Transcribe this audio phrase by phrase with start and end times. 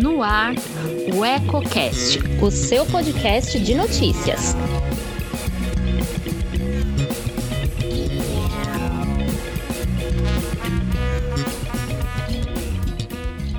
[0.00, 0.54] No ar,
[1.12, 4.54] o EcoCast, o seu podcast de notícias.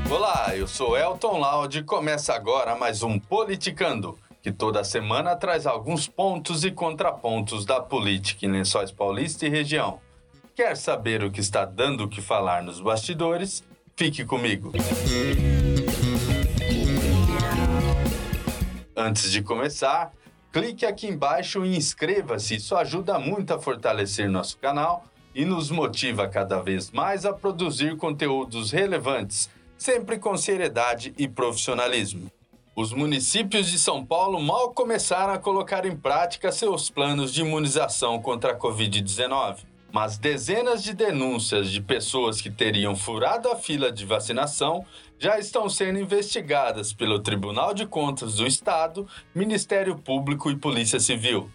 [0.10, 5.68] Olá, eu sou Elton Laude e começa agora mais um Politicando, que toda semana traz
[5.68, 10.00] alguns pontos e contrapontos da política em Lençóis Paulista e região.
[10.60, 13.64] Quer saber o que está dando o que falar nos bastidores?
[13.96, 14.73] Fique comigo.
[18.94, 20.12] Antes de começar,
[20.52, 22.55] clique aqui embaixo e inscreva-se.
[22.55, 27.95] Isso ajuda muito a fortalecer nosso canal e nos motiva cada vez mais a produzir
[27.95, 32.30] conteúdos relevantes, sempre com seriedade e profissionalismo.
[32.76, 38.22] Os municípios de São Paulo mal começaram a colocar em prática seus planos de imunização
[38.22, 44.05] contra a Covid-19 mas dezenas de denúncias de pessoas que teriam furado a fila de
[44.05, 44.85] vacinação
[45.17, 51.49] já estão sendo investigadas pelo Tribunal de Contas do Estado, Ministério Público e Polícia Civil.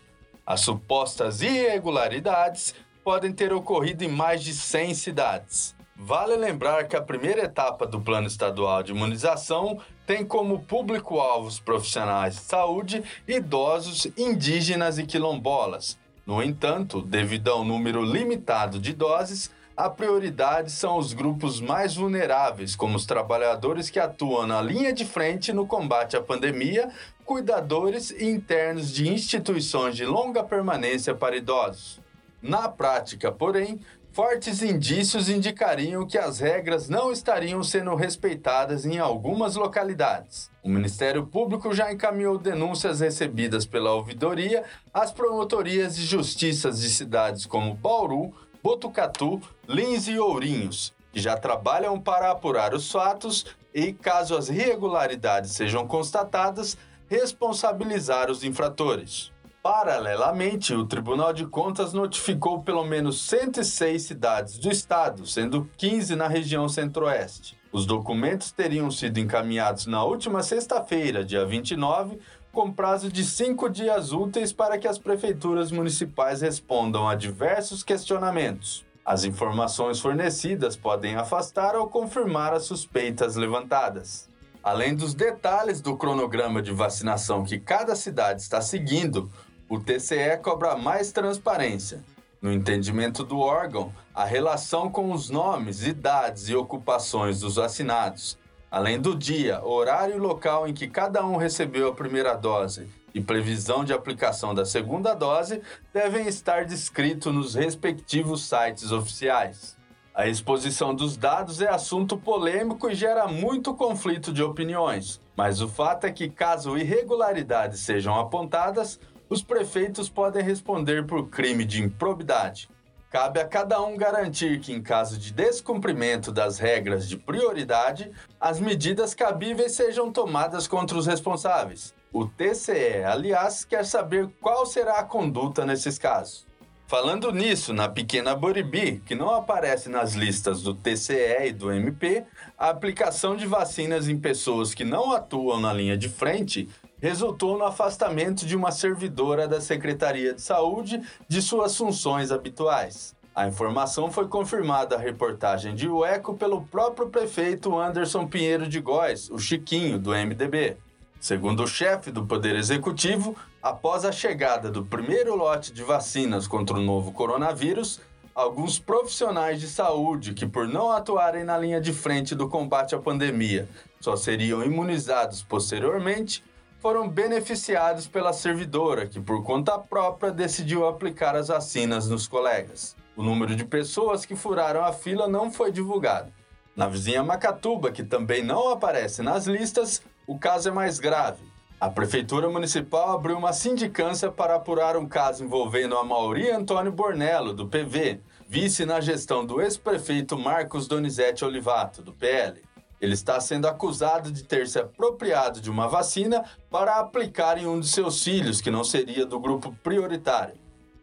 [0.44, 5.74] As supostas irregularidades podem ter ocorrido em mais de 100 cidades.
[5.96, 12.34] Vale lembrar que a primeira etapa do Plano Estadual de Imunização tem como público-alvos profissionais
[12.34, 19.90] de saúde, idosos, indígenas e quilombolas no entanto, devido ao número limitado de doses, a
[19.90, 25.52] prioridade são os grupos mais vulneráveis, como os trabalhadores que atuam na linha de frente
[25.52, 26.90] no combate à pandemia,
[27.24, 32.00] cuidadores e internos de instituições de longa permanência para idosos.
[32.40, 33.80] Na prática, porém,
[34.14, 40.48] fortes indícios indicariam que as regras não estariam sendo respeitadas em algumas localidades.
[40.62, 44.62] O Ministério Público já encaminhou denúncias recebidas pela ouvidoria
[44.92, 52.00] às promotorias de justiças de cidades como Bauru, Botucatu, Lins e Ourinhos, que já trabalham
[52.00, 56.78] para apurar os fatos e, caso as irregularidades sejam constatadas,
[57.08, 59.33] responsabilizar os infratores.
[59.64, 66.28] Paralelamente, o Tribunal de Contas notificou pelo menos 106 cidades do estado, sendo 15 na
[66.28, 67.58] região centro-oeste.
[67.72, 72.18] Os documentos teriam sido encaminhados na última sexta-feira, dia 29,
[72.52, 78.84] com prazo de cinco dias úteis para que as prefeituras municipais respondam a diversos questionamentos.
[79.02, 84.28] As informações fornecidas podem afastar ou confirmar as suspeitas levantadas.
[84.62, 89.30] Além dos detalhes do cronograma de vacinação que cada cidade está seguindo,
[89.68, 92.02] o TCE cobra mais transparência.
[92.40, 98.36] No entendimento do órgão, a relação com os nomes, idades e ocupações dos vacinados,
[98.70, 103.20] além do dia, horário e local em que cada um recebeu a primeira dose e
[103.20, 109.76] previsão de aplicação da segunda dose, devem estar descritos nos respectivos sites oficiais.
[110.14, 115.68] A exposição dos dados é assunto polêmico e gera muito conflito de opiniões, mas o
[115.68, 122.68] fato é que, caso irregularidades sejam apontadas, os prefeitos podem responder por crime de improbidade.
[123.10, 128.58] Cabe a cada um garantir que, em caso de descumprimento das regras de prioridade, as
[128.58, 131.94] medidas cabíveis sejam tomadas contra os responsáveis.
[132.12, 136.44] O TCE, aliás, quer saber qual será a conduta nesses casos.
[136.86, 142.24] Falando nisso, na pequena Boribi, que não aparece nas listas do TCE e do MP,
[142.58, 146.68] a aplicação de vacinas em pessoas que não atuam na linha de frente
[147.04, 153.14] resultou no afastamento de uma servidora da Secretaria de Saúde de suas funções habituais.
[153.34, 159.28] A informação foi confirmada à reportagem de UECO pelo próprio prefeito Anderson Pinheiro de Góes,
[159.28, 160.78] o Chiquinho, do MDB.
[161.20, 166.74] Segundo o chefe do Poder Executivo, após a chegada do primeiro lote de vacinas contra
[166.74, 168.00] o novo coronavírus,
[168.34, 172.98] alguns profissionais de saúde que, por não atuarem na linha de frente do combate à
[172.98, 173.68] pandemia,
[174.00, 176.42] só seriam imunizados posteriormente,
[176.84, 182.94] foram beneficiados pela servidora, que por conta própria decidiu aplicar as vacinas nos colegas.
[183.16, 186.30] O número de pessoas que furaram a fila não foi divulgado.
[186.76, 191.42] Na vizinha Macatuba, que também não aparece nas listas, o caso é mais grave.
[191.80, 197.54] A Prefeitura Municipal abriu uma sindicância para apurar um caso envolvendo a Mauri Antônio Bornello,
[197.54, 202.60] do PV, vice na gestão do ex-prefeito Marcos Donizete Olivato, do PL.
[203.00, 207.80] Ele está sendo acusado de ter se apropriado de uma vacina para aplicar em um
[207.80, 210.54] de seus filhos, que não seria do grupo prioritário.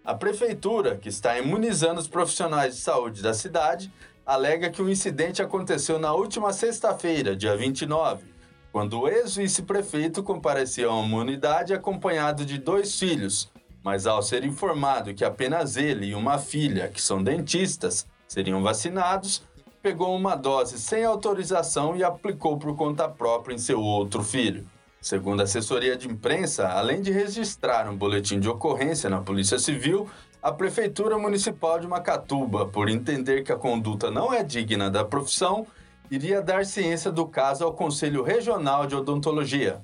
[0.04, 3.94] A prefeitura, que está imunizando os profissionais de saúde da cidade,
[4.26, 8.26] alega que o incidente aconteceu na última sexta-feira, dia 29,
[8.72, 13.52] quando o ex-vice-prefeito compareceu a uma unidade acompanhado de dois filhos,
[13.84, 19.44] mas ao ser informado que apenas ele e uma filha, que são dentistas, seriam vacinados,
[19.82, 24.66] pegou uma dose sem autorização e aplicou por conta própria em seu outro filho.
[25.02, 30.08] Segundo a assessoria de imprensa, além de registrar um boletim de ocorrência na Polícia Civil,
[30.44, 35.66] a Prefeitura Municipal de Macatuba, por entender que a conduta não é digna da profissão,
[36.12, 39.82] iria dar ciência do caso ao Conselho Regional de Odontologia.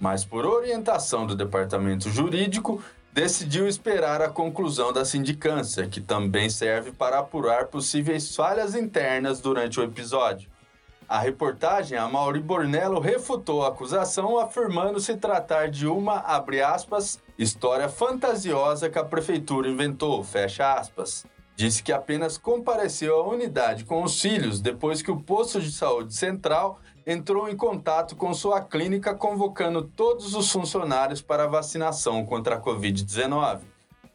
[0.00, 2.82] Mas, por orientação do Departamento Jurídico,
[3.12, 9.80] decidiu esperar a conclusão da sindicância, que também serve para apurar possíveis falhas internas durante
[9.80, 10.48] o episódio.
[11.08, 17.88] A reportagem, a Mauri Bornello refutou a acusação, afirmando se tratar de uma, aspas, história
[17.88, 20.24] fantasiosa que a prefeitura inventou.
[21.56, 26.14] Disse que apenas compareceu à unidade com os filhos depois que o posto de saúde
[26.14, 32.60] central entrou em contato com sua clínica convocando todos os funcionários para vacinação contra a
[32.60, 33.60] Covid-19,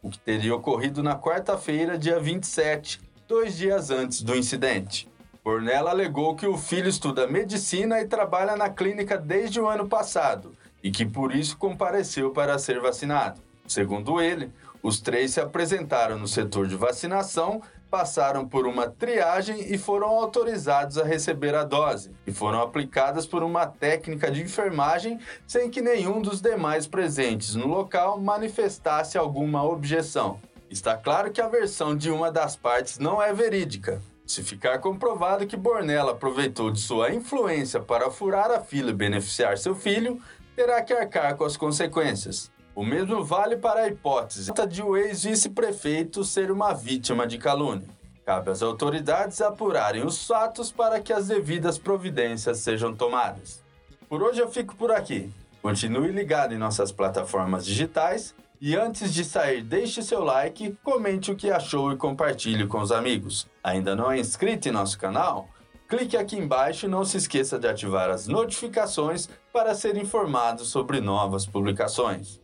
[0.01, 5.09] o que teria ocorrido na quarta-feira, dia 27, dois dias antes do incidente.
[5.43, 10.55] Bornella alegou que o filho estuda medicina e trabalha na clínica desde o ano passado
[10.83, 13.41] e que por isso compareceu para ser vacinado.
[13.67, 14.51] Segundo ele,
[14.81, 17.61] os três se apresentaram no setor de vacinação,
[17.95, 23.41] passaram por uma triagem e foram autorizados a receber a dose, e foram aplicadas por
[23.41, 30.41] uma técnica de enfermagem sem que nenhum dos demais presentes no local manifestasse alguma objeção.
[30.69, 35.47] Está claro que a versão de uma das partes não é verídica, se ficar comprovado
[35.47, 40.21] que Bornella aproveitou de sua influência para furar a fila e beneficiar seu filho,
[40.53, 42.51] terá que arcar com as consequências.
[42.75, 47.87] O mesmo vale para a hipótese de o ex-vice-prefeito ser uma vítima de calúnia.
[48.25, 53.63] Cabe às autoridades apurarem os fatos para que as devidas providências sejam tomadas.
[54.09, 55.31] Por hoje eu fico por aqui.
[55.61, 61.35] Continue ligado em nossas plataformas digitais e antes de sair, deixe seu like, comente o
[61.35, 63.47] que achou e compartilhe com os amigos.
[63.63, 65.47] Ainda não é inscrito em nosso canal?
[65.87, 70.99] Clique aqui embaixo e não se esqueça de ativar as notificações para ser informado sobre
[70.99, 72.43] novas publicações.